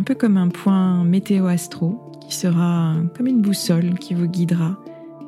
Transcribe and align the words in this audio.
un 0.00 0.02
peu 0.02 0.14
comme 0.14 0.38
un 0.38 0.48
point 0.48 1.04
météo-astro 1.04 2.10
qui 2.22 2.34
sera 2.34 2.94
comme 3.14 3.26
une 3.26 3.42
boussole 3.42 3.98
qui 3.98 4.14
vous 4.14 4.28
guidera 4.28 4.78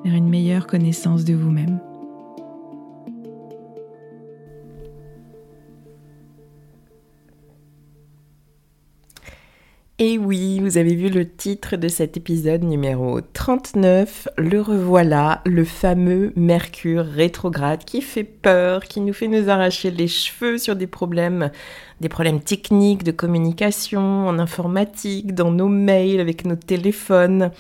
vers 0.03 0.15
une 0.15 0.31
meilleure 0.31 0.67
connaissance 0.67 1.27
de 1.27 1.35
vous-même. 1.35 1.79
Et 10.05 10.19
oui, 10.19 10.59
vous 10.59 10.79
avez 10.79 10.97
vu 10.97 11.11
le 11.11 11.29
titre 11.29 11.77
de 11.77 11.87
cet 11.87 12.17
épisode 12.17 12.65
numéro 12.65 13.21
39, 13.21 14.27
le 14.37 14.61
revoilà, 14.61 15.43
le 15.47 15.63
fameux 15.63 16.33
Mercure 16.35 17.05
rétrograde 17.05 17.85
qui 17.85 18.03
fait 18.03 18.25
peur, 18.25 18.83
qui 18.83 19.01
nous 19.01 19.13
fait 19.13 19.29
nous 19.29 19.49
arracher 19.49 19.93
les 19.93 20.09
cheveux 20.09 20.59
sur 20.59 20.75
des 20.75 20.89
problèmes, 20.89 21.53
des 22.01 22.09
problèmes 22.09 22.41
techniques 22.41 23.05
de 23.05 23.13
communication, 23.13 24.27
en 24.27 24.41
informatique, 24.41 25.37
dans 25.37 25.53
nos 25.53 25.69
mails, 25.69 26.19
avec 26.19 26.47
nos 26.47 26.57
téléphones. 26.57 27.53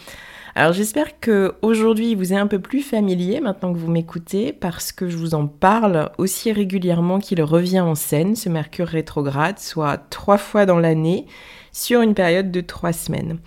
Alors 0.56 0.72
j'espère 0.72 1.20
que 1.20 1.54
aujourd'hui 1.62 2.16
vous 2.16 2.32
est 2.32 2.36
un 2.36 2.48
peu 2.48 2.58
plus 2.58 2.82
familier 2.82 3.40
maintenant 3.40 3.72
que 3.72 3.78
vous 3.78 3.90
m'écoutez 3.90 4.52
parce 4.52 4.90
que 4.90 5.08
je 5.08 5.16
vous 5.16 5.34
en 5.34 5.46
parle 5.46 6.10
aussi 6.18 6.50
régulièrement 6.50 7.20
qu'il 7.20 7.40
revient 7.40 7.82
en 7.82 7.94
scène, 7.94 8.34
ce 8.34 8.48
Mercure 8.48 8.88
rétrograde, 8.88 9.60
soit 9.60 9.96
trois 10.10 10.38
fois 10.38 10.66
dans 10.66 10.80
l'année 10.80 11.26
sur 11.72 12.00
une 12.00 12.14
période 12.14 12.50
de 12.50 12.60
trois 12.60 12.92
semaines. 12.92 13.38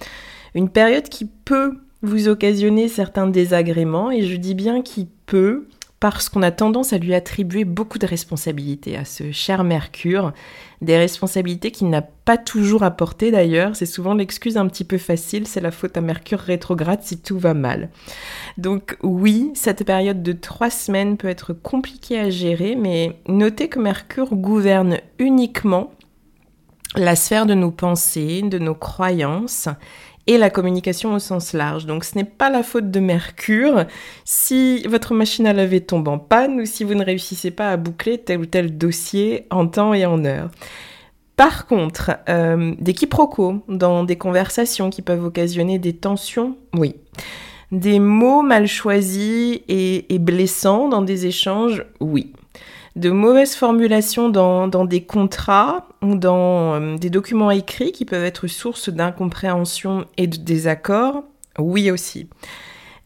Une 0.54 0.70
période 0.70 1.10
qui 1.10 1.26
peut 1.26 1.78
vous 2.02 2.28
occasionner 2.28 2.88
certains 2.88 3.28
désagréments, 3.28 4.12
et 4.12 4.24
je 4.24 4.36
dis 4.36 4.56
bien 4.56 4.82
qui 4.82 5.08
peut, 5.26 5.68
parce 6.00 6.30
qu'on 6.30 6.44
a 6.44 6.52
tendance 6.52 6.94
à 6.94 6.98
lui 6.98 7.16
attribuer 7.16 7.64
beaucoup 7.64 7.98
de 7.98 8.06
responsabilités 8.06 8.96
à 8.98 9.06
ce 9.06 9.32
cher 9.32 9.64
Mercure, 9.64 10.34
des 10.82 10.98
responsabilités 10.98 11.72
qu'il 11.72 11.90
n'a 11.90 12.02
pas 12.02 12.38
toujours 12.38 12.84
apportées 12.84 13.32
d'ailleurs, 13.32 13.76
c'est 13.76 13.86
souvent 13.86 14.14
l'excuse 14.14 14.58
un 14.58 14.68
petit 14.68 14.84
peu 14.84 14.98
facile, 14.98 15.48
c'est 15.48 15.62
la 15.62 15.72
faute 15.72 15.98
à 15.98 16.02
Mercure 16.02 16.40
rétrograde 16.40 17.02
si 17.02 17.18
tout 17.18 17.40
va 17.40 17.54
mal. 17.54 17.90
Donc 18.58 18.98
oui, 19.02 19.52
cette 19.56 19.84
période 19.84 20.22
de 20.22 20.34
trois 20.34 20.70
semaines 20.70 21.18
peut 21.18 21.30
être 21.30 21.54
compliquée 21.54 22.20
à 22.20 22.30
gérer, 22.30 22.76
mais 22.76 23.18
notez 23.28 23.68
que 23.70 23.80
Mercure 23.80 24.36
gouverne 24.36 25.00
uniquement 25.18 25.92
la 26.96 27.16
sphère 27.16 27.46
de 27.46 27.54
nos 27.54 27.72
pensées, 27.72 28.42
de 28.42 28.60
nos 28.60 28.76
croyances 28.76 29.70
et 30.28 30.38
la 30.38 30.50
communication 30.50 31.14
au 31.14 31.20
sens 31.20 31.54
large. 31.54 31.86
Donc 31.86 32.04
ce 32.04 32.18
n'est 32.18 32.24
pas 32.24 32.50
la 32.50 32.64
faute 32.64 32.90
de 32.92 33.00
Mercure 33.00 33.86
si 34.24 34.86
votre 34.88 35.14
machine 35.14 35.48
à 35.48 35.54
laver 35.54 35.82
tombe 35.82 36.08
en 36.08 36.18
panne 36.18 36.60
ou 36.62 36.66
si 36.66 36.84
vous 36.84 36.96
ne 36.96 37.06
réussissez 37.06 37.52
pas 37.52 37.72
à 37.72 37.78
boucler 37.78 38.18
tel 38.18 38.40
ou 38.40 38.46
tel 38.46 38.78
dossier 38.78 39.46
en 39.52 39.68
temps 39.68 39.94
et 39.94 40.06
en 40.06 40.26
heure. 40.26 40.50
Par 41.36 41.68
contre, 41.68 42.12
euh, 42.30 42.74
des 42.80 42.94
quiproquos 42.94 43.62
dans 43.68 44.04
des 44.04 44.16
conversations 44.16 44.90
qui 44.90 45.02
peuvent 45.02 45.26
occasionner 45.26 45.80
des 45.80 45.94
tensions, 45.94 46.58
oui. 46.74 46.96
Des 47.72 48.00
mots 48.00 48.42
mal 48.42 48.68
choisis 48.68 49.60
et 49.68 50.20
blessants 50.20 50.88
dans 50.88 51.02
des 51.02 51.26
échanges, 51.26 51.84
oui 52.00 52.32
de 52.96 53.10
mauvaises 53.10 53.56
formulations 53.56 54.30
dans, 54.30 54.86
des 54.86 55.04
contrats 55.04 55.88
ou 56.02 56.16
dans 56.16 56.76
euh, 56.76 56.98
des 56.98 57.10
documents 57.10 57.52
écrits 57.52 57.92
qui 57.92 58.06
peuvent 58.06 58.24
être 58.24 58.48
source 58.48 58.90
d'incompréhension 58.90 60.06
et 60.18 60.28
de 60.28 60.38
désaccord, 60.38 61.24
oui 61.60 61.92
aussi. 61.92 62.30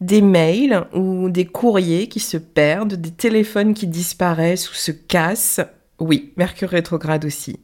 Des 0.00 0.22
mails 0.22 0.84
ou 0.94 1.28
des 1.28 1.44
courriers 1.44 2.08
qui 2.08 2.20
se 2.20 2.36
perdent, 2.36 2.94
des 2.94 3.10
téléphones 3.10 3.74
qui 3.74 3.86
disparaissent 3.86 4.70
ou 4.70 4.74
se 4.74 4.92
cassent, 4.92 5.60
oui, 5.98 6.32
Mercure 6.36 6.70
rétrograde 6.70 7.24
aussi. 7.24 7.58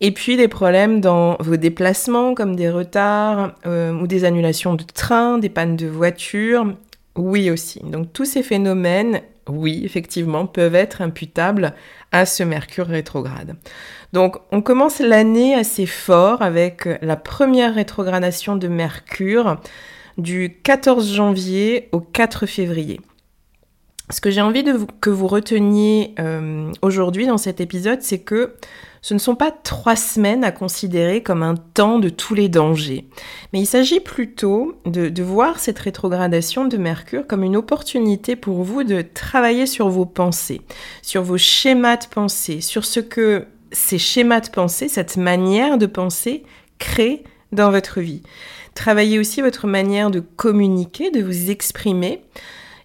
Et 0.00 0.12
puis 0.12 0.36
des 0.36 0.48
problèmes 0.48 1.00
dans 1.00 1.36
vos 1.40 1.56
déplacements 1.56 2.34
comme 2.34 2.54
des 2.54 2.70
retards 2.70 3.54
euh, 3.66 3.92
ou 3.92 4.06
des 4.06 4.24
annulations 4.24 4.74
de 4.74 4.84
train, 4.84 5.38
des 5.38 5.48
pannes 5.48 5.76
de 5.76 5.88
voiture, 5.88 6.72
oui 7.16 7.50
aussi. 7.50 7.80
Donc 7.80 8.12
tous 8.12 8.24
ces 8.24 8.44
phénomènes 8.44 9.20
oui, 9.48 9.82
effectivement, 9.84 10.46
peuvent 10.46 10.74
être 10.74 11.02
imputables 11.02 11.74
à 12.12 12.26
ce 12.26 12.42
Mercure 12.42 12.86
rétrograde. 12.86 13.56
Donc, 14.12 14.36
on 14.52 14.62
commence 14.62 15.00
l'année 15.00 15.54
assez 15.54 15.86
fort 15.86 16.42
avec 16.42 16.88
la 17.02 17.16
première 17.16 17.74
rétrogradation 17.74 18.56
de 18.56 18.68
Mercure 18.68 19.60
du 20.16 20.58
14 20.62 21.12
janvier 21.12 21.88
au 21.92 22.00
4 22.00 22.46
février. 22.46 23.00
Ce 24.10 24.22
que 24.22 24.30
j'ai 24.30 24.40
envie 24.40 24.64
que 25.00 25.10
vous 25.10 25.26
reteniez 25.26 26.14
euh, 26.18 26.72
aujourd'hui 26.80 27.26
dans 27.26 27.36
cet 27.36 27.60
épisode, 27.60 28.00
c'est 28.00 28.20
que 28.20 28.54
ce 29.02 29.12
ne 29.12 29.18
sont 29.18 29.34
pas 29.34 29.50
trois 29.50 29.96
semaines 29.96 30.44
à 30.44 30.50
considérer 30.50 31.22
comme 31.22 31.42
un 31.42 31.56
temps 31.56 31.98
de 31.98 32.08
tous 32.08 32.34
les 32.34 32.48
dangers, 32.48 33.06
mais 33.52 33.60
il 33.60 33.66
s'agit 33.66 34.00
plutôt 34.00 34.74
de, 34.86 35.22
voir 35.22 35.60
cette 35.60 35.78
rétrogradation 35.78 36.64
de 36.64 36.76
Mercure 36.78 37.26
comme 37.26 37.44
une 37.44 37.56
opportunité 37.56 38.34
pour 38.34 38.62
vous 38.62 38.82
de 38.82 39.02
travailler 39.02 39.66
sur 39.66 39.88
vos 39.88 40.06
pensées, 40.06 40.62
sur 41.02 41.22
vos 41.22 41.38
schémas 41.38 41.98
de 41.98 42.06
pensée, 42.06 42.60
sur 42.60 42.84
ce 42.84 43.00
que 43.00 43.46
ces 43.72 43.98
schémas 43.98 44.40
de 44.40 44.48
pensée, 44.48 44.88
cette 44.88 45.18
manière 45.18 45.76
de 45.76 45.86
penser, 45.86 46.44
créent 46.78 47.24
dans 47.52 47.70
votre 47.70 48.00
vie. 48.00 48.22
Travaillez 48.74 49.18
aussi 49.18 49.42
votre 49.42 49.66
manière 49.66 50.10
de 50.10 50.20
communiquer, 50.20 51.10
de 51.10 51.22
vous 51.22 51.50
exprimer, 51.50 52.22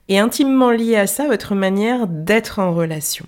et 0.10 0.20
intimement 0.20 0.72
lié 0.72 0.96
à 0.96 1.08
ça, 1.08 1.28
votre 1.28 1.56
manière 1.56 2.08
d'être 2.08 2.60
en 2.60 2.74
relation. 2.74 3.26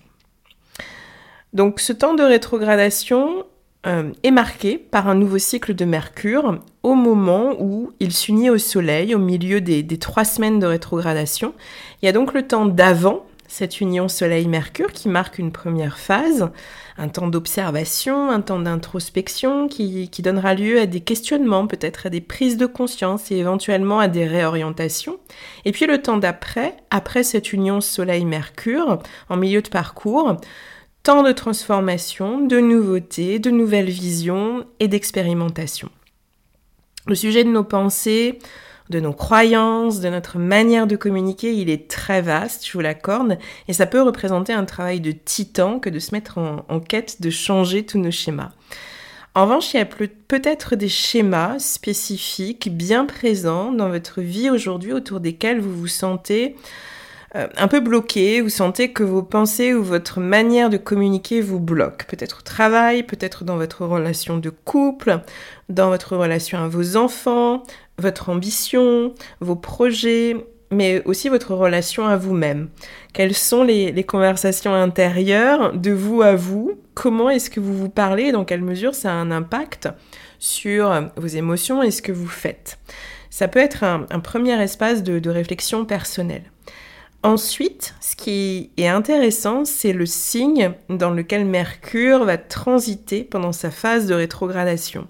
Donc 1.53 1.79
ce 1.79 1.93
temps 1.93 2.15
de 2.15 2.23
rétrogradation 2.23 3.45
euh, 3.87 4.11
est 4.23 4.31
marqué 4.31 4.77
par 4.77 5.07
un 5.07 5.15
nouveau 5.15 5.37
cycle 5.37 5.73
de 5.73 5.85
Mercure 5.85 6.59
au 6.83 6.95
moment 6.95 7.53
où 7.59 7.91
il 7.99 8.11
s'unit 8.11 8.49
au 8.49 8.57
Soleil, 8.57 9.15
au 9.15 9.19
milieu 9.19 9.61
des, 9.61 9.83
des 9.83 9.97
trois 9.97 10.25
semaines 10.25 10.59
de 10.59 10.65
rétrogradation. 10.65 11.53
Il 12.01 12.05
y 12.05 12.09
a 12.09 12.11
donc 12.11 12.33
le 12.33 12.45
temps 12.45 12.65
d'avant 12.65 13.24
cette 13.47 13.81
union 13.81 14.07
Soleil-Mercure 14.07 14.91
qui 14.91 15.09
marque 15.09 15.39
une 15.39 15.51
première 15.51 15.97
phase, 15.97 16.49
un 16.97 17.07
temps 17.07 17.27
d'observation, 17.27 18.29
un 18.29 18.41
temps 18.41 18.59
d'introspection 18.59 19.67
qui, 19.67 20.09
donnera 20.19 20.53
lieu 20.53 20.79
à 20.79 20.85
des 20.85 21.01
questionnements, 21.01 21.67
peut-être 21.67 22.07
à 22.07 22.09
des 22.09 22.21
prises 22.21 22.57
de 22.57 22.65
conscience 22.65 23.31
et 23.31 23.35
éventuellement 23.35 23.99
à 23.99 24.07
des 24.07 24.25
réorientations. 24.25 25.19
Et 25.65 25.71
puis 25.71 25.85
le 25.85 26.01
temps 26.01 26.17
d'après, 26.17 26.75
après 26.89 27.23
cette 27.23 27.53
union 27.53 27.81
Soleil-Mercure, 27.81 28.99
en 29.29 29.37
milieu 29.37 29.61
de 29.61 29.69
parcours, 29.69 30.37
temps 31.03 31.23
de 31.23 31.31
transformation, 31.31 32.39
de 32.45 32.59
nouveautés, 32.59 33.39
de 33.39 33.51
nouvelles 33.51 33.89
visions 33.89 34.65
et 34.79 34.87
d'expérimentation. 34.87 35.89
Le 37.07 37.13
sujet 37.13 37.43
de 37.43 37.49
nos 37.49 37.63
pensées, 37.63 38.39
de 38.89 38.99
nos 38.99 39.13
croyances, 39.13 39.99
de 39.99 40.09
notre 40.09 40.37
manière 40.37 40.87
de 40.87 40.95
communiquer, 40.95 41.53
il 41.53 41.69
est 41.69 41.89
très 41.89 42.21
vaste, 42.21 42.65
je 42.67 42.73
vous 42.73 42.81
l'accorde, 42.81 43.37
et 43.67 43.73
ça 43.73 43.87
peut 43.87 44.01
représenter 44.01 44.53
un 44.53 44.65
travail 44.65 44.99
de 44.99 45.11
titan 45.11 45.79
que 45.79 45.89
de 45.89 45.99
se 45.99 46.13
mettre 46.13 46.37
en, 46.37 46.79
quête 46.79 47.21
de 47.21 47.29
changer 47.29 47.85
tous 47.85 47.97
nos 47.97 48.11
schémas. 48.11 48.51
En 49.33 49.43
revanche, 49.43 49.73
il 49.73 49.77
y 49.77 49.81
a 49.81 49.85
peut-être 49.85 50.75
des 50.75 50.87
schémas 50.87 51.59
spécifiques 51.59 52.69
bien 52.75 53.05
présents 53.05 53.71
dans 53.71 53.89
votre 53.89 54.21
vie 54.21 54.49
aujourd'hui 54.49 54.93
autour 54.93 55.19
desquels 55.19 55.59
vous 55.59 55.75
vous 55.75 55.87
sentez 55.87 56.55
un 57.57 57.67
peu 57.67 57.81
bloqué, 57.81 58.41
vous 58.41 58.49
sentez 58.49 58.93
que 58.93 59.03
vos 59.03 59.21
pensées 59.21 59.73
ou 59.73 59.83
votre 59.83 60.19
manière 60.19 60.69
de 60.69 60.77
communiquer 60.77 61.41
vous 61.41 61.59
bloquent. 61.59 62.05
Peut-être 62.07 62.39
au 62.39 62.43
travail, 62.43 63.03
peut-être 63.03 63.43
dans 63.43 63.57
votre 63.57 63.85
relation 63.85 64.37
de 64.37 64.49
couple, 64.49 65.19
dans 65.67 65.89
votre 65.89 66.15
relation 66.15 66.59
à 66.59 66.67
vos 66.67 66.95
enfants, 66.95 67.63
votre 67.97 68.29
ambition, 68.29 69.13
vos 69.41 69.55
projets, 69.55 70.37
mais 70.71 71.01
aussi 71.05 71.27
votre 71.27 71.53
relation 71.53 72.07
à 72.07 72.15
vous-même. 72.15 72.69
Quelles 73.13 73.35
sont 73.35 73.63
les, 73.63 74.03
conversations 74.03 74.73
intérieures 74.73 75.73
de 75.73 75.91
vous 75.91 76.21
à 76.21 76.35
vous? 76.35 76.79
Comment 76.93 77.29
est-ce 77.29 77.49
que 77.49 77.59
vous 77.59 77.75
vous 77.75 77.89
parlez? 77.89 78.31
Dans 78.31 78.45
quelle 78.45 78.63
mesure 78.63 78.95
ça 78.95 79.11
a 79.11 79.15
un 79.15 79.31
impact 79.31 79.89
sur 80.39 81.09
vos 81.17 81.27
émotions 81.27 81.83
et 81.83 81.91
ce 81.91 82.01
que 82.01 82.11
vous 82.13 82.27
faites? 82.27 82.77
Ça 83.29 83.49
peut 83.49 83.59
être 83.59 83.83
un, 83.83 84.19
premier 84.21 84.61
espace 84.61 85.03
de 85.03 85.29
réflexion 85.29 85.83
personnelle. 85.83 86.43
Ensuite, 87.25 87.95
ce 88.01 88.15
qui 88.15 88.69
est 88.77 88.87
intéressant, 88.87 89.65
c'est 89.65 89.93
le 89.93 90.05
signe 90.05 90.73
dans 90.89 91.09
lequel 91.09 91.43
Mercure 91.43 92.23
va 92.23 92.37
transiter 92.37 93.23
pendant 93.23 93.51
sa 93.51 93.71
phase 93.71 94.05
de 94.05 94.13
rétrogradation. 94.13 95.07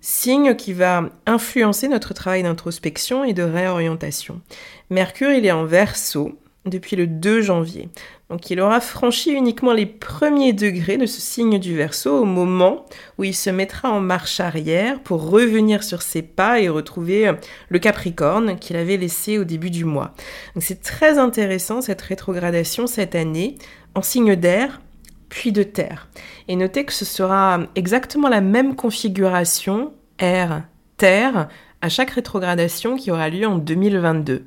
Signe 0.00 0.54
qui 0.54 0.72
va 0.72 1.10
influencer 1.26 1.88
notre 1.88 2.14
travail 2.14 2.42
d'introspection 2.42 3.22
et 3.22 3.34
de 3.34 3.42
réorientation. 3.42 4.40
Mercure, 4.88 5.30
il 5.30 5.44
est 5.44 5.52
en 5.52 5.66
verso 5.66 6.38
depuis 6.64 6.96
le 6.96 7.06
2 7.06 7.42
janvier. 7.42 7.90
Donc 8.32 8.48
il 8.48 8.60
aura 8.60 8.80
franchi 8.80 9.30
uniquement 9.32 9.74
les 9.74 9.84
premiers 9.84 10.54
degrés 10.54 10.96
de 10.96 11.04
ce 11.04 11.20
signe 11.20 11.58
du 11.58 11.76
Verseau 11.76 12.20
au 12.20 12.24
moment 12.24 12.86
où 13.18 13.24
il 13.24 13.34
se 13.34 13.50
mettra 13.50 13.90
en 13.90 14.00
marche 14.00 14.40
arrière 14.40 15.00
pour 15.00 15.28
revenir 15.28 15.84
sur 15.84 16.00
ses 16.00 16.22
pas 16.22 16.58
et 16.58 16.70
retrouver 16.70 17.30
le 17.68 17.78
Capricorne 17.78 18.58
qu'il 18.58 18.76
avait 18.76 18.96
laissé 18.96 19.36
au 19.36 19.44
début 19.44 19.68
du 19.68 19.84
mois. 19.84 20.14
C'est 20.60 20.80
très 20.80 21.18
intéressant 21.18 21.82
cette 21.82 22.00
rétrogradation 22.00 22.86
cette 22.86 23.14
année 23.14 23.58
en 23.94 24.00
signe 24.00 24.34
d'air 24.34 24.80
puis 25.28 25.52
de 25.52 25.62
terre. 25.62 26.08
Et 26.48 26.56
notez 26.56 26.86
que 26.86 26.94
ce 26.94 27.04
sera 27.04 27.60
exactement 27.74 28.30
la 28.30 28.40
même 28.40 28.76
configuration 28.76 29.92
air 30.18 30.62
terre 30.96 31.48
à 31.82 31.90
chaque 31.90 32.12
rétrogradation 32.12 32.96
qui 32.96 33.10
aura 33.10 33.28
lieu 33.28 33.46
en 33.46 33.58
2022. 33.58 34.46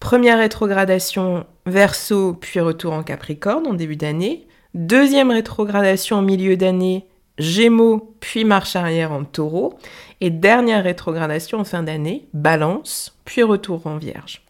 Première 0.00 0.38
rétrogradation 0.38 1.46
verso, 1.64 2.34
puis 2.34 2.60
retour 2.60 2.92
en 2.92 3.02
Capricorne 3.02 3.66
en 3.66 3.74
début 3.74 3.96
d'année. 3.96 4.46
Deuxième 4.74 5.30
rétrogradation 5.30 6.16
en 6.16 6.22
milieu 6.22 6.56
d'année, 6.56 7.06
Gémeaux, 7.38 8.14
puis 8.20 8.44
marche 8.44 8.76
arrière 8.76 9.12
en 9.12 9.24
taureau. 9.24 9.74
Et 10.20 10.30
dernière 10.30 10.84
rétrogradation 10.84 11.58
en 11.58 11.64
fin 11.64 11.82
d'année, 11.82 12.28
balance, 12.32 13.18
puis 13.24 13.42
retour 13.42 13.86
en 13.86 13.96
vierge. 13.96 14.42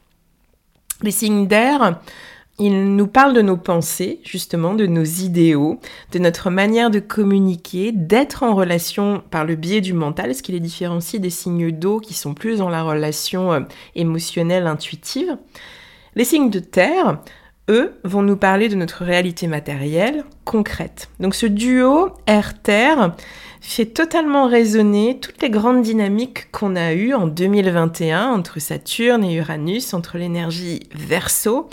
Les 1.02 1.10
signes 1.10 1.46
d'air, 1.46 2.00
il 2.58 2.96
nous 2.96 3.06
parle 3.06 3.34
de 3.34 3.42
nos 3.42 3.58
pensées, 3.58 4.20
justement, 4.24 4.74
de 4.74 4.86
nos 4.86 5.04
idéaux, 5.04 5.78
de 6.12 6.18
notre 6.18 6.48
manière 6.48 6.90
de 6.90 7.00
communiquer, 7.00 7.92
d'être 7.92 8.42
en 8.42 8.54
relation 8.54 9.22
par 9.30 9.44
le 9.44 9.56
biais 9.56 9.82
du 9.82 9.92
mental, 9.92 10.34
ce 10.34 10.42
qui 10.42 10.52
les 10.52 10.60
différencie 10.60 11.20
des 11.20 11.30
signes 11.30 11.70
d'eau 11.70 12.00
qui 12.00 12.14
sont 12.14 12.32
plus 12.32 12.58
dans 12.58 12.70
la 12.70 12.82
relation 12.82 13.52
euh, 13.52 13.60
émotionnelle, 13.94 14.66
intuitive. 14.66 15.36
Les 16.14 16.24
signes 16.24 16.48
de 16.48 16.60
terre, 16.60 17.18
eux, 17.68 17.92
vont 18.04 18.22
nous 18.22 18.38
parler 18.38 18.70
de 18.70 18.74
notre 18.74 19.04
réalité 19.04 19.48
matérielle, 19.48 20.24
concrète. 20.44 21.10
Donc 21.20 21.34
ce 21.34 21.44
duo 21.44 22.10
air-terre 22.26 23.14
fait 23.60 23.86
totalement 23.86 24.46
résonner 24.46 25.18
toutes 25.20 25.42
les 25.42 25.50
grandes 25.50 25.82
dynamiques 25.82 26.50
qu'on 26.52 26.76
a 26.76 26.94
eues 26.94 27.12
en 27.12 27.26
2021 27.26 28.28
entre 28.28 28.60
Saturne 28.60 29.24
et 29.24 29.34
Uranus, 29.34 29.92
entre 29.92 30.16
l'énergie 30.16 30.84
verso 30.94 31.68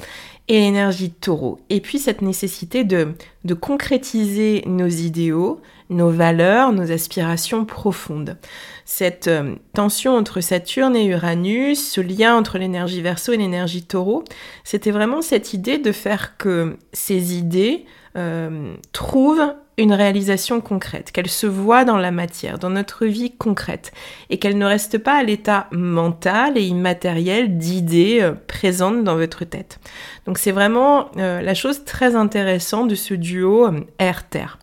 et 0.48 0.60
l'énergie 0.60 1.12
taureau. 1.12 1.60
Et 1.70 1.80
puis 1.80 2.00
cette 2.00 2.22
nécessité 2.22 2.84
de, 2.84 3.14
de 3.46 3.54
concrétiser 3.54 4.64
nos 4.66 4.88
idéaux, 4.88 5.62
nos 5.90 6.10
valeurs, 6.10 6.74
nos 6.74 6.92
aspirations 6.92 7.66
profondes. 7.66 8.38
Cette 8.86 9.28
euh, 9.28 9.56
tension 9.74 10.16
entre 10.16 10.42
Saturne 10.42 10.96
et 10.96 11.06
Uranus, 11.06 11.92
ce 11.92 12.02
lien 12.02 12.36
entre 12.36 12.58
l'énergie 12.58 13.02
verso 13.02 13.32
et 13.32 13.38
l'énergie 13.38 13.84
taureau, 13.84 14.24
c'était 14.64 14.92
vraiment 14.92 15.22
cette 15.22 15.54
idée 15.54 15.78
de 15.78 15.92
faire 15.92 16.38
que 16.38 16.78
ces 16.92 17.38
idées 17.38 17.86
euh, 18.18 18.76
trouvent 18.92 19.54
une 19.78 19.94
réalisation 19.94 20.62
concrète, 20.62 21.12
qu'elle 21.12 21.30
se 21.30 21.48
voit 21.48 21.86
dans 21.86 21.98
la 21.98 22.12
matière, 22.12 22.60
dans 22.60 22.70
notre 22.70 23.06
vie 23.06 23.32
concrète, 23.36 23.92
et 24.30 24.38
qu'elle 24.38 24.58
ne 24.58 24.66
reste 24.66 24.98
pas 24.98 25.16
à 25.16 25.24
l'état 25.24 25.68
mental 25.72 26.58
et 26.58 26.64
immatériel 26.64 27.58
d'idées 27.58 28.20
euh, 28.22 28.34
présentes 28.34 29.04
dans 29.04 29.16
votre 29.16 29.46
tête. 29.46 29.80
Donc 30.26 30.38
c'est 30.38 30.52
vraiment 30.52 31.10
euh, 31.18 31.42
la 31.42 31.54
chose 31.54 31.86
très 31.86 32.16
intéressante 32.16 32.88
de 32.88 32.96
ce 32.96 33.14
duo 33.14 33.66
euh, 33.66 33.80
air-terre. 34.00 34.60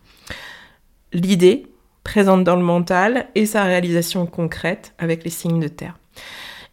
L'idée 1.11 1.67
présente 2.03 2.43
dans 2.43 2.55
le 2.55 2.63
mental 2.63 3.27
et 3.35 3.45
sa 3.45 3.63
réalisation 3.63 4.25
concrète 4.25 4.93
avec 4.97 5.23
les 5.23 5.29
signes 5.29 5.59
de 5.59 5.67
terre. 5.67 5.97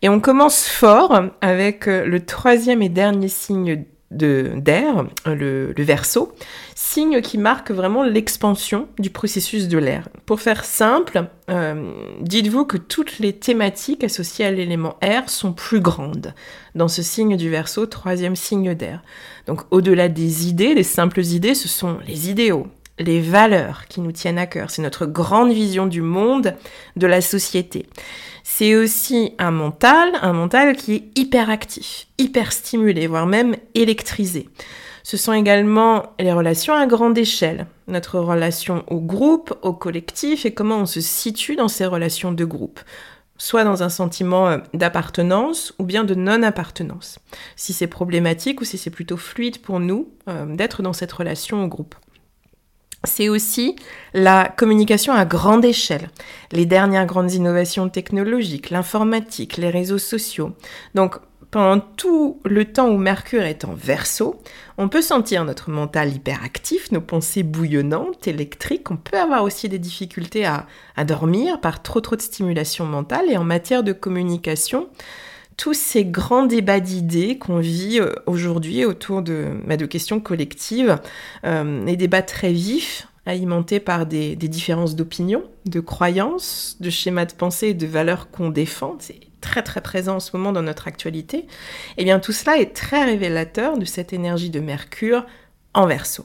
Et 0.00 0.08
on 0.08 0.20
commence 0.20 0.68
fort 0.68 1.22
avec 1.40 1.86
le 1.86 2.24
troisième 2.24 2.82
et 2.82 2.88
dernier 2.88 3.26
signe 3.26 3.84
d'air, 4.10 5.04
le, 5.26 5.72
le 5.76 5.84
verso, 5.84 6.32
signe 6.74 7.20
qui 7.20 7.36
marque 7.36 7.70
vraiment 7.70 8.02
l'expansion 8.02 8.88
du 8.98 9.10
processus 9.10 9.68
de 9.68 9.76
l'air. 9.76 10.08
Pour 10.24 10.40
faire 10.40 10.64
simple, 10.64 11.26
euh, 11.50 11.92
dites-vous 12.20 12.64
que 12.64 12.78
toutes 12.78 13.18
les 13.18 13.34
thématiques 13.34 14.04
associées 14.04 14.46
à 14.46 14.50
l'élément 14.50 14.96
air 15.02 15.28
sont 15.28 15.52
plus 15.52 15.80
grandes 15.80 16.34
dans 16.74 16.88
ce 16.88 17.02
signe 17.02 17.36
du 17.36 17.50
verso, 17.50 17.84
troisième 17.86 18.36
signe 18.36 18.74
d'air. 18.74 19.02
Donc 19.46 19.62
au-delà 19.70 20.08
des 20.08 20.48
idées, 20.48 20.74
les 20.74 20.82
simples 20.82 21.20
idées, 21.20 21.54
ce 21.54 21.68
sont 21.68 21.98
les 22.06 22.30
idéaux, 22.30 22.66
les 22.98 23.20
valeurs 23.20 23.86
qui 23.88 24.00
nous 24.00 24.12
tiennent 24.12 24.38
à 24.38 24.46
cœur. 24.46 24.70
C'est 24.70 24.82
notre 24.82 25.06
grande 25.06 25.52
vision 25.52 25.86
du 25.86 26.02
monde, 26.02 26.54
de 26.96 27.06
la 27.06 27.20
société. 27.20 27.86
C'est 28.44 28.74
aussi 28.74 29.34
un 29.38 29.50
mental, 29.50 30.12
un 30.22 30.32
mental 30.32 30.76
qui 30.76 30.94
est 30.94 31.18
hyper 31.18 31.50
actif, 31.50 32.06
hyper 32.18 32.52
stimulé, 32.52 33.06
voire 33.06 33.26
même 33.26 33.56
électrisé. 33.74 34.48
Ce 35.02 35.16
sont 35.16 35.32
également 35.32 36.12
les 36.18 36.32
relations 36.32 36.74
à 36.74 36.86
grande 36.86 37.16
échelle, 37.16 37.66
notre 37.86 38.18
relation 38.18 38.84
au 38.88 39.00
groupe, 39.00 39.54
au 39.62 39.72
collectif 39.72 40.44
et 40.44 40.52
comment 40.52 40.78
on 40.78 40.86
se 40.86 41.00
situe 41.00 41.56
dans 41.56 41.68
ces 41.68 41.86
relations 41.86 42.32
de 42.32 42.44
groupe, 42.44 42.80
soit 43.38 43.64
dans 43.64 43.82
un 43.82 43.88
sentiment 43.88 44.48
euh, 44.48 44.58
d'appartenance 44.74 45.72
ou 45.78 45.84
bien 45.84 46.04
de 46.04 46.14
non-appartenance, 46.14 47.20
si 47.56 47.72
c'est 47.72 47.86
problématique 47.86 48.60
ou 48.60 48.64
si 48.64 48.76
c'est 48.76 48.90
plutôt 48.90 49.16
fluide 49.16 49.62
pour 49.62 49.80
nous 49.80 50.10
euh, 50.28 50.44
d'être 50.56 50.82
dans 50.82 50.92
cette 50.92 51.12
relation 51.12 51.64
au 51.64 51.68
groupe 51.68 51.94
c'est 53.04 53.28
aussi 53.28 53.76
la 54.12 54.52
communication 54.56 55.12
à 55.12 55.24
grande 55.24 55.64
échelle, 55.64 56.10
les 56.52 56.66
dernières 56.66 57.06
grandes 57.06 57.32
innovations 57.32 57.88
technologiques, 57.88 58.70
l'informatique, 58.70 59.56
les 59.56 59.70
réseaux 59.70 59.98
sociaux. 59.98 60.52
Donc, 60.94 61.18
pendant 61.50 61.80
tout 61.80 62.40
le 62.44 62.66
temps 62.66 62.90
où 62.90 62.98
Mercure 62.98 63.42
est 63.42 63.64
en 63.64 63.72
verso, 63.72 64.42
on 64.76 64.88
peut 64.88 65.00
sentir 65.00 65.44
notre 65.44 65.70
mental 65.70 66.12
hyperactif, 66.12 66.92
nos 66.92 67.00
pensées 67.00 67.42
bouillonnantes, 67.42 68.28
électriques. 68.28 68.90
On 68.90 68.96
peut 68.96 69.18
avoir 69.18 69.44
aussi 69.44 69.68
des 69.68 69.78
difficultés 69.78 70.44
à, 70.44 70.66
à 70.96 71.04
dormir 71.04 71.60
par 71.60 71.82
trop 71.82 72.02
trop 72.02 72.16
de 72.16 72.20
stimulation 72.20 72.84
mentale. 72.84 73.30
Et 73.30 73.38
en 73.38 73.44
matière 73.44 73.82
de 73.82 73.94
communication, 73.94 74.88
tous 75.58 75.74
ces 75.74 76.04
grands 76.04 76.46
débats 76.46 76.80
d'idées 76.80 77.36
qu'on 77.36 77.58
vit 77.58 77.98
euh, 78.00 78.14
aujourd'hui 78.26 78.86
autour 78.86 79.20
de, 79.20 79.48
bah, 79.66 79.76
de 79.76 79.84
questions 79.84 80.20
collectives, 80.20 80.98
euh, 81.44 81.84
des 81.84 81.96
débats 81.96 82.22
très 82.22 82.52
vifs, 82.52 83.08
alimenté 83.26 83.80
par 83.80 84.06
des, 84.06 84.36
différences 84.36 84.96
d'opinion, 84.96 85.42
de 85.66 85.80
croyances, 85.80 86.76
de 86.80 86.88
schémas 86.88 87.26
de 87.26 87.32
pensée 87.32 87.68
et 87.68 87.74
de 87.74 87.86
valeurs 87.86 88.30
qu'on 88.30 88.48
défend. 88.48 88.96
C'est 89.00 89.20
très 89.40 89.62
très 89.62 89.82
présent 89.82 90.16
en 90.16 90.20
ce 90.20 90.34
moment 90.34 90.52
dans 90.52 90.62
notre 90.62 90.88
actualité. 90.88 91.46
Eh 91.98 92.04
bien 92.04 92.20
tout 92.20 92.32
cela 92.32 92.58
est 92.58 92.74
très 92.74 93.04
révélateur 93.04 93.78
de 93.78 93.84
cette 93.84 94.12
énergie 94.12 94.50
de 94.50 94.60
Mercure 94.60 95.26
en 95.74 95.86
verso. 95.86 96.24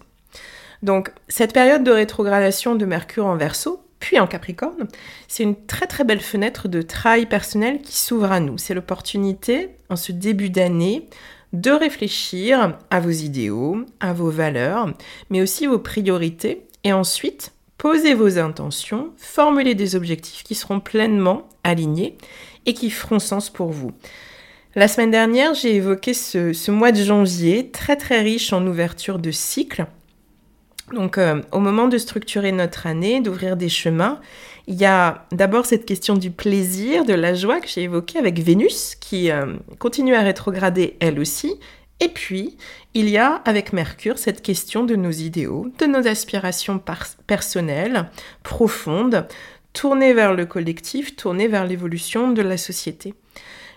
Donc 0.83 1.11
cette 1.27 1.53
période 1.53 1.83
de 1.83 1.91
rétrogradation 1.91 2.75
de 2.75 2.85
Mercure 2.85 3.25
en 3.25 3.35
verso, 3.35 3.82
puis 4.03 4.19
en 4.19 4.27
Capricorne, 4.27 4.89
c'est 5.29 5.43
une 5.43 5.55
très 5.55 5.87
très 5.87 6.03
belle 6.03 6.19
fenêtre 6.19 6.67
de 6.67 6.81
travail 6.81 7.25
personnel 7.25 7.81
qui 7.81 7.95
s'ouvre 7.97 8.33
à 8.33 8.41
nous. 8.41 8.57
C'est 8.57 8.73
l'opportunité 8.73 9.69
en 9.89 9.95
ce 9.95 10.11
début 10.11 10.49
d'année 10.49 11.07
de 11.53 11.71
réfléchir 11.71 12.77
à 12.89 12.99
vos 12.99 13.11
idéaux, 13.11 13.77
à 14.01 14.11
vos 14.11 14.29
valeurs, 14.29 14.91
mais 15.29 15.41
aussi 15.41 15.67
vos 15.67 15.79
priorités, 15.79 16.63
et 16.83 16.91
ensuite 16.91 17.53
posez 17.77 18.13
vos 18.13 18.39
intentions, 18.39 19.13
formulez 19.15 19.73
des 19.73 19.95
objectifs 19.95 20.43
qui 20.43 20.55
seront 20.55 20.81
pleinement 20.81 21.47
alignés 21.63 22.17
et 22.65 22.73
qui 22.73 22.89
feront 22.89 23.19
sens 23.19 23.49
pour 23.49 23.69
vous. 23.69 23.93
La 24.75 24.89
semaine 24.89 25.11
dernière, 25.11 25.53
j'ai 25.53 25.75
évoqué 25.75 26.13
ce, 26.13 26.71
mois 26.71 26.91
de 26.91 27.01
janvier, 27.01 27.71
très 27.71 27.95
très 27.95 28.21
riche 28.21 28.51
en 28.51 28.67
ouverture 28.67 29.17
de 29.17 29.31
cycles, 29.31 29.85
donc, 30.93 31.17
euh, 31.17 31.41
au 31.51 31.59
moment 31.59 31.87
de 31.87 31.97
structurer 31.97 32.51
notre 32.51 32.87
année, 32.87 33.21
d'ouvrir 33.21 33.57
des 33.57 33.69
chemins, 33.69 34.19
il 34.67 34.75
y 34.75 34.85
a 34.85 35.25
d'abord 35.31 35.65
cette 35.65 35.85
question 35.85 36.15
du 36.15 36.31
plaisir, 36.31 37.03
de 37.03 37.13
la 37.13 37.33
joie 37.33 37.59
que 37.59 37.67
j'ai 37.67 37.83
évoquée 37.83 38.19
avec 38.19 38.39
Vénus, 38.39 38.95
qui 38.95 39.29
euh, 39.29 39.57
continue 39.79 40.15
à 40.15 40.21
rétrograder 40.21 40.95
elle 40.99 41.19
aussi. 41.19 41.59
Et 41.99 42.09
puis, 42.09 42.57
il 42.93 43.09
y 43.09 43.17
a 43.17 43.41
avec 43.45 43.73
Mercure 43.73 44.17
cette 44.17 44.41
question 44.41 44.83
de 44.83 44.95
nos 44.95 45.11
idéaux, 45.11 45.67
de 45.79 45.85
nos 45.85 46.07
aspirations 46.07 46.81
personnelles, 47.27 48.09
profondes, 48.43 49.27
tournées 49.73 50.13
vers 50.13 50.33
le 50.33 50.45
collectif, 50.45 51.15
tournées 51.15 51.47
vers 51.47 51.65
l'évolution 51.65 52.31
de 52.31 52.41
la 52.41 52.57
société. 52.57 53.13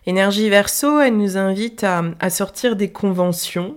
Énergie 0.07 0.49
verso, 0.49 1.01
elle 1.01 1.17
nous 1.17 1.37
invite 1.37 1.85
à 1.85 2.31
sortir 2.31 2.77
des 2.77 2.93
conventions 2.93 3.77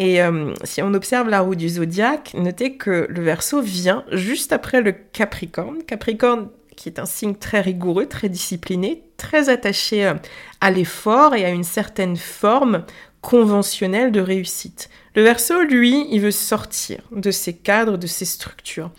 et 0.00 0.22
euh, 0.22 0.54
si 0.64 0.80
on 0.80 0.94
observe 0.94 1.28
la 1.28 1.40
roue 1.40 1.54
du 1.54 1.68
zodiaque, 1.68 2.32
notez 2.32 2.78
que 2.78 3.06
le 3.10 3.22
verso 3.22 3.60
vient 3.60 4.02
juste 4.10 4.50
après 4.50 4.80
le 4.80 4.92
Capricorne. 4.92 5.82
Capricorne 5.86 6.48
qui 6.74 6.88
est 6.88 6.98
un 6.98 7.04
signe 7.04 7.34
très 7.34 7.60
rigoureux, 7.60 8.06
très 8.06 8.30
discipliné, 8.30 9.02
très 9.18 9.50
attaché 9.50 10.06
euh, 10.06 10.14
à 10.62 10.70
l'effort 10.70 11.34
et 11.34 11.44
à 11.44 11.50
une 11.50 11.64
certaine 11.64 12.16
forme 12.16 12.86
conventionnelle 13.20 14.10
de 14.10 14.22
réussite. 14.22 14.88
Le 15.16 15.22
verso, 15.22 15.62
lui, 15.62 16.06
il 16.10 16.20
veut 16.20 16.30
sortir 16.30 17.00
de 17.10 17.32
ces 17.32 17.52
cadres, 17.52 17.98
de 17.98 18.06
ces 18.06 18.24
structures. 18.24 18.90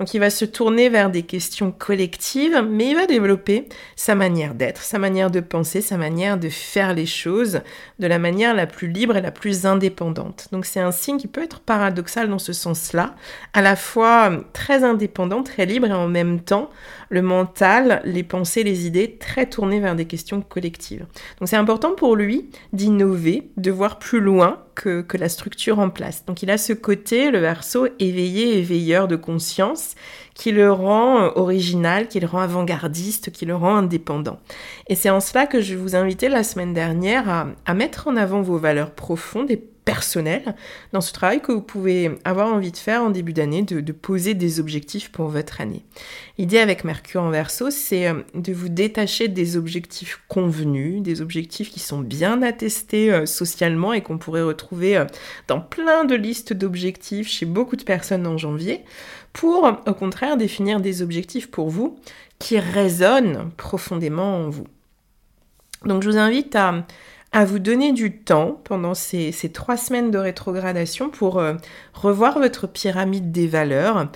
Donc 0.00 0.14
il 0.14 0.18
va 0.18 0.28
se 0.28 0.44
tourner 0.44 0.88
vers 0.88 1.10
des 1.10 1.22
questions 1.22 1.70
collectives, 1.70 2.64
mais 2.68 2.88
il 2.90 2.96
va 2.96 3.06
développer 3.06 3.68
sa 3.94 4.16
manière 4.16 4.54
d'être, 4.54 4.82
sa 4.82 4.98
manière 4.98 5.30
de 5.30 5.38
penser, 5.38 5.80
sa 5.80 5.96
manière 5.96 6.38
de 6.38 6.48
faire 6.48 6.92
les 6.92 7.06
choses 7.06 7.60
de 8.00 8.06
la 8.08 8.18
manière 8.18 8.52
la 8.52 8.66
plus 8.66 8.88
libre 8.88 9.16
et 9.16 9.20
la 9.20 9.30
plus 9.30 9.64
indépendante. 9.64 10.48
Donc 10.50 10.64
c'est 10.64 10.80
un 10.80 10.90
signe 10.90 11.18
qui 11.18 11.28
peut 11.28 11.42
être 11.42 11.60
paradoxal 11.60 12.28
dans 12.28 12.40
ce 12.40 12.52
sens-là, 12.52 13.14
à 13.52 13.62
la 13.62 13.76
fois 13.76 14.32
très 14.52 14.82
indépendant, 14.82 15.44
très 15.44 15.66
libre 15.66 15.86
et 15.86 15.92
en 15.92 16.08
même 16.08 16.40
temps 16.40 16.70
le 17.10 17.22
mental, 17.22 18.00
les 18.04 18.22
pensées, 18.22 18.62
les 18.62 18.86
idées 18.86 19.18
très 19.18 19.46
tournées 19.46 19.80
vers 19.80 19.96
des 19.96 20.06
questions 20.06 20.40
collectives. 20.40 21.06
Donc 21.38 21.48
c'est 21.48 21.56
important 21.56 21.94
pour 21.94 22.16
lui 22.16 22.50
d'innover, 22.72 23.50
de 23.56 23.70
voir 23.70 23.98
plus 23.98 24.20
loin 24.20 24.64
que, 24.80 25.04
la 25.18 25.28
structure 25.28 25.59
en 25.68 25.90
place. 25.90 26.24
Donc 26.24 26.42
il 26.42 26.50
a 26.50 26.58
ce 26.58 26.72
côté, 26.72 27.30
le 27.30 27.38
verso, 27.38 27.88
éveillé 27.98 28.58
et 28.58 28.62
veilleur 28.62 29.06
de 29.08 29.16
conscience, 29.16 29.94
qui 30.40 30.52
le 30.52 30.72
rend 30.72 31.20
euh, 31.20 31.30
original, 31.34 32.08
qui 32.08 32.18
le 32.18 32.26
rend 32.26 32.40
avant-gardiste, 32.40 33.30
qui 33.30 33.44
le 33.44 33.54
rend 33.54 33.76
indépendant. 33.76 34.40
Et 34.88 34.94
c'est 34.94 35.10
en 35.10 35.20
cela 35.20 35.46
que 35.46 35.60
je 35.60 35.74
vous 35.74 35.94
invitais 35.94 36.30
la 36.30 36.44
semaine 36.44 36.72
dernière 36.72 37.52
à, 37.66 37.74
mettre 37.74 38.08
en 38.08 38.16
avant 38.16 38.40
vos 38.40 38.56
valeurs 38.56 38.92
profondes 38.92 39.50
et 39.50 39.62
personnel 39.84 40.54
dans 40.92 41.00
ce 41.02 41.12
travail 41.12 41.42
que 41.42 41.52
vous 41.52 41.60
pouvez 41.60 42.12
avoir 42.24 42.52
envie 42.54 42.70
de 42.70 42.76
faire 42.78 43.02
en 43.02 43.10
début 43.10 43.34
d'année, 43.34 43.62
de, 43.62 43.92
poser 43.92 44.32
des 44.32 44.60
objectifs 44.60 45.10
pour 45.10 45.28
votre 45.28 45.60
année. 45.60 45.84
L'idée 46.38 46.58
avec 46.58 46.84
Mercure 46.84 47.22
en 47.22 47.30
verso, 47.30 47.70
c'est 47.70 48.06
euh, 48.06 48.22
de 48.34 48.52
vous 48.54 48.70
détacher 48.70 49.28
des 49.28 49.58
objectifs 49.58 50.22
convenus, 50.28 51.02
des 51.02 51.20
objectifs 51.20 51.70
qui 51.70 51.80
sont 51.80 52.00
bien 52.00 52.40
attestés 52.40 53.12
euh, 53.12 53.26
socialement 53.26 53.92
et 53.92 54.00
qu'on 54.00 54.16
pourrait 54.16 54.42
retrouver 54.42 55.04
dans 55.48 55.60
plein 55.60 56.04
de 56.04 56.14
listes 56.14 56.54
d'objectifs 56.54 57.28
chez 57.28 57.44
beaucoup 57.44 57.76
de 57.76 57.84
personnes 57.84 58.26
en 58.26 58.38
janvier, 58.38 58.84
pour 59.32 59.70
au 59.86 59.94
contraire 59.94 60.36
définir 60.36 60.80
des 60.80 61.02
objectifs 61.02 61.50
pour 61.50 61.68
vous 61.68 61.98
qui 62.38 62.58
résonnent 62.58 63.50
profondément 63.56 64.36
en 64.36 64.48
vous. 64.48 64.66
Donc 65.84 66.02
je 66.02 66.10
vous 66.10 66.18
invite 66.18 66.56
à 66.56 67.44
vous 67.44 67.58
donner 67.58 67.92
du 67.92 68.18
temps 68.18 68.60
pendant 68.64 68.94
ces, 68.94 69.32
trois 69.52 69.76
semaines 69.76 70.10
de 70.10 70.18
rétrogradation 70.18 71.10
pour 71.10 71.38
euh, 71.38 71.54
revoir 71.94 72.38
votre 72.38 72.66
pyramide 72.66 73.30
des 73.30 73.46
valeurs, 73.46 74.08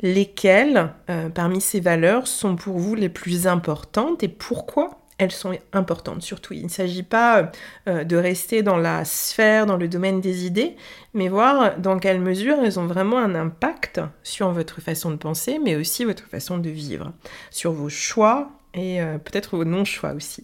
lesquelles 0.00 0.92
euh, 1.10 1.28
parmi 1.28 1.60
ces 1.60 1.80
valeurs 1.80 2.26
sont 2.26 2.56
pour 2.56 2.78
vous 2.78 2.94
les 2.94 3.08
plus 3.08 3.46
importantes 3.46 4.22
et 4.22 4.28
pourquoi 4.28 5.01
elles 5.22 5.32
sont 5.32 5.56
importantes. 5.72 6.22
Surtout, 6.22 6.52
il 6.52 6.64
ne 6.64 6.68
s'agit 6.68 7.02
pas 7.02 7.52
euh, 7.88 8.04
de 8.04 8.16
rester 8.16 8.62
dans 8.62 8.76
la 8.76 9.04
sphère, 9.04 9.66
dans 9.66 9.76
le 9.76 9.88
domaine 9.88 10.20
des 10.20 10.46
idées, 10.46 10.76
mais 11.14 11.28
voir 11.28 11.78
dans 11.78 11.98
quelle 11.98 12.20
mesure 12.20 12.56
elles 12.62 12.78
ont 12.78 12.86
vraiment 12.86 13.18
un 13.18 13.34
impact 13.34 14.00
sur 14.22 14.50
votre 14.50 14.80
façon 14.80 15.10
de 15.10 15.16
penser, 15.16 15.58
mais 15.62 15.76
aussi 15.76 16.04
votre 16.04 16.26
façon 16.26 16.58
de 16.58 16.70
vivre, 16.70 17.12
sur 17.50 17.72
vos 17.72 17.88
choix 17.88 18.50
et 18.74 19.00
euh, 19.00 19.18
peut-être 19.18 19.56
vos 19.56 19.64
non-choix 19.64 20.12
aussi. 20.12 20.42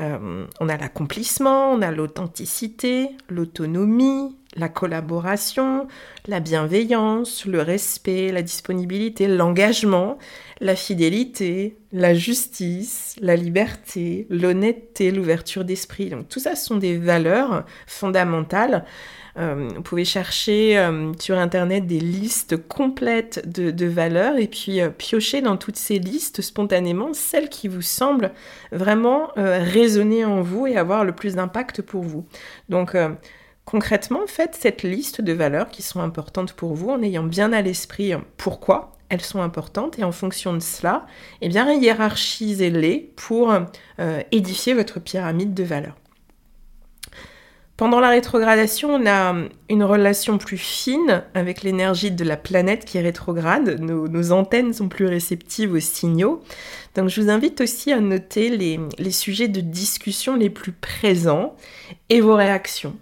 Euh, 0.00 0.46
on 0.60 0.68
a 0.68 0.76
l'accomplissement, 0.76 1.72
on 1.72 1.82
a 1.82 1.90
l'authenticité, 1.90 3.08
l'autonomie, 3.28 4.36
la 4.54 4.68
collaboration, 4.68 5.86
la 6.26 6.40
bienveillance, 6.40 7.44
le 7.44 7.60
respect, 7.60 8.32
la 8.32 8.42
disponibilité, 8.42 9.28
l'engagement, 9.28 10.18
la 10.60 10.76
fidélité, 10.76 11.76
la 11.92 12.14
justice, 12.14 13.14
la 13.20 13.36
liberté, 13.36 14.26
l'honnêteté, 14.30 15.10
l'ouverture 15.10 15.64
d'esprit. 15.64 16.10
Donc 16.10 16.28
tout 16.28 16.40
ça 16.40 16.56
sont 16.56 16.76
des 16.76 16.96
valeurs 16.96 17.64
fondamentales 17.86 18.84
euh, 19.38 19.68
vous 19.74 19.82
pouvez 19.82 20.04
chercher 20.04 20.78
euh, 20.78 21.12
sur 21.18 21.36
Internet 21.36 21.86
des 21.86 22.00
listes 22.00 22.56
complètes 22.68 23.46
de, 23.46 23.86
valeurs 23.86 24.38
et 24.38 24.46
puis 24.46 24.80
euh, 24.80 24.88
piocher 24.88 25.42
dans 25.42 25.58
toutes 25.58 25.76
ces 25.76 25.98
listes 25.98 26.40
spontanément 26.40 27.12
celles 27.12 27.50
qui 27.50 27.68
vous 27.68 27.82
semblent 27.82 28.32
vraiment 28.72 29.30
résonner 29.36 30.24
en 30.24 30.40
vous 30.40 30.66
et 30.66 30.76
avoir 30.76 31.04
le 31.04 31.12
plus 31.12 31.34
d'impact 31.34 31.82
pour 31.82 32.02
vous. 32.02 32.26
Donc 32.68 32.96
concrètement, 33.64 34.20
faites 34.26 34.54
cette 34.54 34.82
liste 34.82 35.20
de 35.20 35.32
valeurs 35.32 35.68
qui 35.68 35.82
sont 35.82 36.00
importantes 36.00 36.52
pour 36.52 36.74
vous 36.74 36.90
en 36.90 37.02
ayant 37.02 37.22
bien 37.22 37.52
à 37.52 37.62
l'esprit 37.62 38.12
pourquoi 38.36 38.95
elles 39.08 39.20
sont 39.20 39.42
importantes 39.42 39.98
et 39.98 40.04
en 40.04 40.12
fonction 40.12 40.52
de 40.52 40.60
cela, 40.60 41.06
eh 41.40 41.48
bien 41.48 41.70
hiérarchisez-les 41.72 43.12
pour 43.16 43.54
édifier 44.32 44.74
votre 44.74 45.00
pyramide 45.00 45.54
de 45.54 45.64
valeurs. 45.64 45.96
Pendant 47.76 48.00
la 48.00 48.08
rétrogradation, 48.08 48.94
on 48.94 49.06
a 49.06 49.34
une 49.68 49.84
relation 49.84 50.38
plus 50.38 50.56
fine 50.56 51.24
avec 51.34 51.62
l'énergie 51.62 52.10
de 52.10 52.24
la 52.24 52.38
planète 52.38 52.86
qui 52.86 52.98
rétrograde. 52.98 53.78
Nos, 53.80 54.32
antennes 54.32 54.72
sont 54.72 54.88
plus 54.88 55.04
réceptives 55.04 55.74
aux 55.74 55.80
signaux. 55.80 56.42
Donc 56.94 57.10
je 57.10 57.20
vous 57.20 57.28
invite 57.28 57.60
aussi 57.60 57.92
à 57.92 58.00
noter 58.00 58.48
les, 58.48 59.10
sujets 59.10 59.48
de 59.48 59.60
discussion 59.60 60.36
les 60.36 60.48
plus 60.48 60.72
présents 60.72 61.54
et 62.08 62.22
vos 62.22 62.34
réactions. 62.34 62.96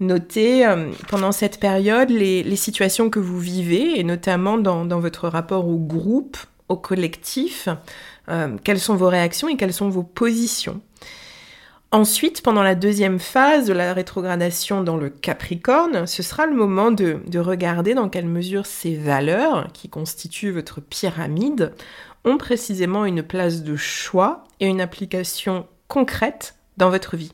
Notez 0.00 0.66
euh, 0.66 0.90
pendant 1.08 1.30
cette 1.30 1.60
période 1.60 2.08
les, 2.08 2.56
situations 2.56 3.10
que 3.10 3.18
vous 3.18 3.38
vivez 3.38 4.00
et 4.00 4.04
notamment 4.04 4.56
dans, 4.56 4.98
votre 4.98 5.28
rapport 5.28 5.68
au 5.68 5.76
groupe, 5.76 6.38
au 6.68 6.76
collectif. 6.76 7.68
Euh, 8.30 8.56
quelles 8.64 8.80
sont 8.80 8.96
vos 8.96 9.08
réactions 9.08 9.48
et 9.48 9.56
quelles 9.56 9.74
sont 9.74 9.90
vos 9.90 10.02
positions. 10.02 10.80
Ensuite, 11.92 12.42
pendant 12.42 12.62
la 12.62 12.76
deuxième 12.76 13.18
phase 13.18 13.66
de 13.66 13.72
la 13.72 13.92
rétrogradation 13.92 14.82
dans 14.82 14.96
le 14.96 15.10
Capricorne, 15.10 16.06
ce 16.06 16.22
sera 16.22 16.46
le 16.46 16.54
moment 16.54 16.92
de, 16.92 17.20
regarder 17.38 17.94
dans 17.94 18.08
quelle 18.08 18.28
mesure 18.28 18.64
ces 18.64 18.94
valeurs, 18.94 19.66
qui 19.72 19.88
constituent 19.88 20.52
votre 20.52 20.80
pyramide, 20.80 21.72
ont 22.24 22.38
précisément 22.38 23.04
une 23.04 23.24
place 23.24 23.64
de 23.64 23.74
choix 23.74 24.44
et 24.60 24.66
une 24.66 24.80
application 24.80 25.66
concrète 25.88 26.54
dans 26.76 26.90
votre 26.90 27.16
vie. 27.16 27.32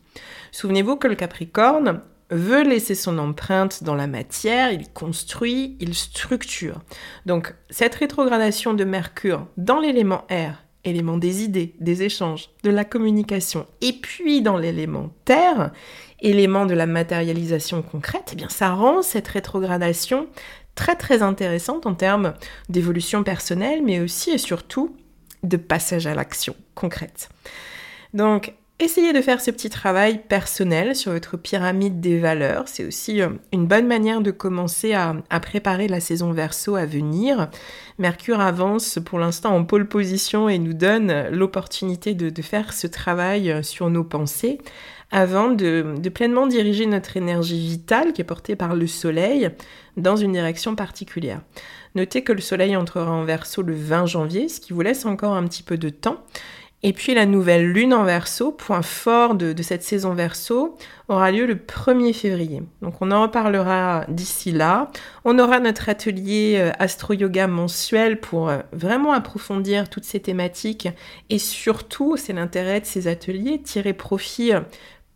Souvenez-vous 0.52 0.96
que 0.96 1.06
le 1.06 1.16
Capricorne 1.16 2.00
veut 2.30 2.62
laisser 2.62 2.94
son 2.94 3.18
empreinte 3.18 3.84
dans 3.84 3.94
la 3.94 4.06
matière, 4.06 4.72
il 4.72 4.88
construit, 4.90 5.76
il 5.80 5.94
structure. 5.94 6.80
Donc 7.24 7.54
cette 7.70 7.94
rétrogradation 7.94 8.74
de 8.74 8.84
Mercure 8.84 9.46
dans 9.56 9.80
l'élément 9.80 10.24
R 10.30 10.66
élément 10.86 11.18
des 11.18 11.42
idées, 11.42 11.74
des 11.80 12.04
échanges, 12.04 12.50
de 12.62 12.70
la 12.70 12.84
communication. 12.84 13.66
Et 13.80 13.92
puis 13.92 14.40
dans 14.40 14.56
l'élément 14.56 15.10
terre, 15.24 15.72
élément 16.20 16.64
de 16.64 16.74
la 16.74 16.86
matérialisation 16.86 17.82
concrète, 17.82 18.30
eh 18.32 18.36
bien 18.36 18.48
ça 18.48 18.70
rend 18.70 19.02
cette 19.02 19.28
rétrogradation 19.28 20.28
très 20.74 20.94
très 20.94 21.22
intéressante 21.22 21.86
en 21.86 21.94
termes 21.94 22.34
d'évolution 22.68 23.24
personnelle, 23.24 23.82
mais 23.84 24.00
aussi 24.00 24.30
et 24.30 24.38
surtout 24.38 24.96
de 25.42 25.56
passage 25.56 26.06
à 26.06 26.14
l'action 26.14 26.54
concrète. 26.74 27.28
Donc 28.14 28.54
Essayez 28.78 29.14
de 29.14 29.22
faire 29.22 29.40
ce 29.40 29.50
petit 29.50 29.70
travail 29.70 30.20
personnel 30.28 30.94
sur 30.94 31.12
votre 31.12 31.38
pyramide 31.38 31.98
des 31.98 32.18
valeurs. 32.18 32.64
C'est 32.66 32.84
aussi 32.84 33.22
euh, 33.22 33.30
une 33.50 33.66
bonne 33.66 33.86
manière 33.86 34.20
de 34.20 34.30
commencer 34.30 34.92
à, 34.92 35.14
préparer 35.40 35.88
la 35.88 35.98
saison 35.98 36.32
verso 36.32 36.76
à 36.76 36.84
venir. 36.84 37.48
Mercure 37.98 38.38
avance 38.38 38.98
pour 39.02 39.18
l'instant 39.18 39.56
en 39.56 39.64
pole 39.64 39.88
position 39.88 40.50
et 40.50 40.58
nous 40.58 40.74
donne 40.74 41.30
l'opportunité 41.30 42.12
de, 42.12 42.42
faire 42.42 42.74
ce 42.74 42.86
travail 42.86 43.50
euh, 43.50 43.62
sur 43.62 43.88
nos 43.88 44.04
pensées 44.04 44.58
avant 45.10 45.48
de, 45.48 45.94
de, 45.96 46.08
pleinement 46.10 46.46
diriger 46.46 46.84
notre 46.84 47.16
énergie 47.16 47.58
vitale 47.58 48.12
qui 48.12 48.20
est 48.20 48.24
portée 48.24 48.56
par 48.56 48.74
le 48.74 48.86
soleil 48.86 49.48
dans 49.96 50.16
une 50.16 50.32
direction 50.32 50.76
particulière. 50.76 51.40
Notez 51.94 52.22
que 52.22 52.32
le 52.32 52.42
soleil 52.42 52.76
entrera 52.76 53.10
en 53.10 53.24
verso 53.24 53.62
le 53.62 53.74
20 53.74 54.04
janvier, 54.04 54.50
ce 54.50 54.60
qui 54.60 54.74
vous 54.74 54.82
laisse 54.82 55.06
encore 55.06 55.32
un 55.32 55.44
petit 55.44 55.62
peu 55.62 55.78
de 55.78 55.88
temps. 55.88 56.18
Et 56.82 56.92
puis 56.92 57.14
la 57.14 57.26
nouvelle 57.26 57.72
lune 57.72 57.94
en 57.94 58.04
verso, 58.04 58.52
point 58.52 58.82
fort 58.82 59.34
de, 59.34 59.54
cette 59.62 59.82
saison 59.82 60.12
verso, 60.12 60.76
aura 61.08 61.32
lieu 61.32 61.46
le 61.46 61.54
1er 61.54 62.12
février. 62.12 62.62
Donc 62.82 63.00
on 63.00 63.10
en 63.10 63.22
reparlera 63.22 64.04
d'ici 64.08 64.52
là. 64.52 64.90
On 65.24 65.38
aura 65.38 65.58
notre 65.58 65.88
atelier 65.88 66.56
euh, 66.58 66.70
astro-yoga 66.78 67.46
mensuel 67.46 68.20
pour 68.20 68.50
euh, 68.50 68.58
vraiment 68.72 69.12
approfondir 69.12 69.88
toutes 69.88 70.04
ces 70.04 70.20
thématiques 70.20 70.88
et 71.30 71.38
surtout, 71.38 72.16
c'est 72.16 72.34
l'intérêt 72.34 72.80
de 72.80 72.86
ces 72.86 73.08
ateliers, 73.08 73.60
tirer 73.60 73.94
profit 73.94 74.52
euh, 74.52 74.60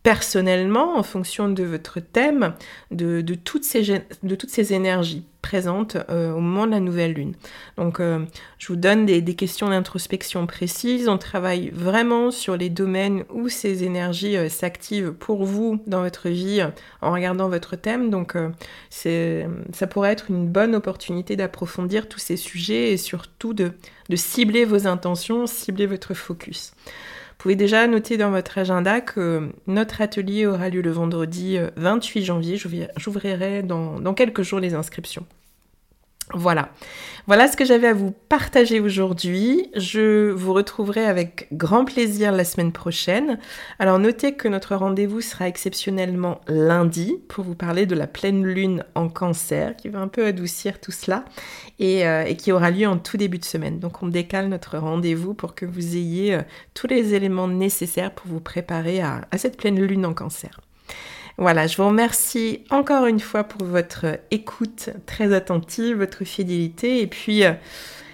personnellement, 0.03 0.97
en 0.97 1.03
fonction 1.03 1.47
de 1.47 1.63
votre 1.63 1.99
thème, 1.99 2.53
de, 2.89 3.21
toutes, 3.35 3.63
ces, 3.63 4.03
de 4.23 4.35
toutes 4.35 4.49
ces 4.49 4.73
énergies 4.73 5.25
présentes 5.41 5.97
euh, 6.09 6.31
au 6.31 6.39
moment 6.39 6.65
de 6.65 6.71
la 6.71 6.79
nouvelle 6.79 7.13
lune. 7.13 7.33
Donc, 7.77 7.99
euh, 7.99 8.25
je 8.57 8.67
vous 8.67 8.75
donne 8.75 9.05
des, 9.05 9.21
questions 9.35 9.69
d'introspection 9.69 10.45
précises. 10.45 11.09
On 11.09 11.17
travaille 11.17 11.69
vraiment 11.69 12.31
sur 12.31 12.57
les 12.57 12.69
domaines 12.69 13.23
où 13.33 13.49
ces 13.49 13.83
énergies 13.83 14.37
euh, 14.37 14.49
s'activent 14.49 15.13
pour 15.13 15.43
vous 15.43 15.81
dans 15.87 16.01
votre 16.01 16.29
vie 16.29 16.61
en 17.01 17.11
regardant 17.11 17.49
votre 17.49 17.75
thème. 17.75 18.09
Donc, 18.09 18.35
ça 18.89 19.87
pourrait 19.87 20.11
être 20.11 20.29
une 20.29 20.47
bonne 20.47 20.75
opportunité 20.75 21.35
d'approfondir 21.35 22.07
tous 22.07 22.19
ces 22.19 22.37
sujets 22.37 22.91
et 22.91 22.97
surtout 22.97 23.53
de 23.53 23.71
cibler 24.15 24.65
vos 24.65 24.87
intentions, 24.87 25.47
cibler 25.47 25.85
votre 25.85 26.13
focus. 26.13 26.73
Pouvez 27.41 27.55
déjà 27.55 27.87
noter 27.87 28.17
dans 28.17 28.29
votre 28.29 28.59
agenda 28.59 29.01
que 29.01 29.49
notre 29.65 29.99
atelier 29.99 30.45
aura 30.45 30.69
lieu 30.69 30.83
le 30.83 30.91
vendredi 30.91 31.57
28 31.75 32.21
euh, 32.21 32.23
janvier. 32.23 32.57
J'ouvrirai 32.97 33.63
dans 33.63 34.13
quelques 34.13 34.43
jours 34.43 34.59
les 34.59 34.75
inscriptions. 34.75 35.25
Voilà. 36.33 36.69
Voilà 37.27 37.47
ce 37.47 37.55
que 37.55 37.65
j'avais 37.65 37.87
à 37.87 37.93
vous 37.93 38.11
partager 38.29 38.79
aujourd'hui. 38.79 39.69
Je 39.75 40.31
vous 40.31 40.53
retrouverai 40.53 41.05
avec 41.05 41.47
grand 41.53 41.85
plaisir 41.85 42.31
la 42.31 42.43
semaine 42.43 42.71
prochaine. 42.71 43.37
Alors 43.77 43.99
notez 43.99 44.33
que 44.33 44.47
notre 44.47 44.75
rendez-vous 44.75 45.21
sera 45.21 45.47
exceptionnellement 45.47 46.41
lundi 46.47 47.15
pour 47.29 47.43
vous 47.43 47.55
parler 47.55 47.85
de 47.85 47.95
la 47.95 48.07
pleine 48.07 48.43
lune 48.43 48.83
en 48.95 49.07
cancer 49.07 49.75
qui 49.75 49.89
va 49.89 49.99
un 49.99 50.07
peu 50.07 50.25
adoucir 50.25 50.79
tout 50.79 50.91
cela 50.91 51.23
et, 51.79 52.07
euh, 52.07 52.33
qui 52.33 52.51
aura 52.51 52.71
lieu 52.71 52.87
en 52.87 52.97
tout 52.97 53.17
début 53.17 53.39
de 53.39 53.45
semaine. 53.45 53.79
Donc 53.79 54.01
on 54.01 54.07
décale 54.07 54.49
notre 54.49 54.77
rendez-vous 54.77 55.35
pour 55.35 55.53
que 55.53 55.65
vous 55.65 55.95
ayez 55.95 56.33
euh, 56.33 56.41
tous 56.73 56.87
les 56.87 57.13
éléments 57.13 57.47
nécessaires 57.47 58.11
pour 58.11 58.27
vous 58.31 58.41
préparer 58.41 59.01
à 59.01 59.21
cette 59.37 59.57
pleine 59.57 59.79
lune 59.79 60.05
en 60.05 60.13
cancer. 60.13 60.59
Voilà, 61.41 61.65
je 61.65 61.75
vous 61.75 61.87
remercie 61.87 62.59
encore 62.69 63.07
une 63.07 63.19
fois 63.19 63.43
pour 63.43 63.65
votre 63.65 64.19
écoute 64.29 64.91
très 65.07 65.33
attentive, 65.33 65.97
votre 65.97 66.23
fidélité. 66.23 67.01
Et 67.01 67.07
puis, 67.07 67.43
euh, 67.43 67.53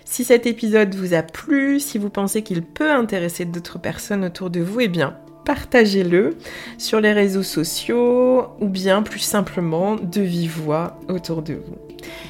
si 0.05 0.23
cet 0.23 0.45
épisode 0.45 0.95
vous 0.95 1.13
a 1.13 1.23
plu, 1.23 1.81
si 1.81 1.97
vous 1.97 2.09
pensez 2.09 2.41
qu'il 2.41 2.61
peut 2.61 2.89
intéresser 2.89 3.43
d'autres 3.43 3.79
personnes 3.79 4.23
autour 4.23 4.49
de 4.49 4.61
vous, 4.61 4.79
eh 4.79 4.87
bien, 4.87 5.17
partagez-le 5.43 6.37
sur 6.77 7.01
les 7.01 7.11
réseaux 7.11 7.43
sociaux 7.43 8.45
ou 8.61 8.69
bien 8.69 9.03
plus 9.03 9.19
simplement 9.19 9.97
de 9.97 10.21
vive 10.21 10.61
voix 10.61 10.97
autour 11.09 11.41
de 11.41 11.55
vous. 11.55 11.77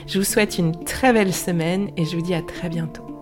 Je 0.07 0.17
vous 0.17 0.25
souhaite 0.25 0.57
une 0.57 0.83
très 0.83 1.13
belle 1.13 1.31
semaine 1.31 1.91
et 1.95 2.05
je 2.05 2.15
vous 2.15 2.23
dis 2.23 2.33
à 2.33 2.41
très 2.41 2.69
bientôt. 2.69 3.16